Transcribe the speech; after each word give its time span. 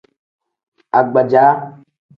Agbaja. 0.99 1.45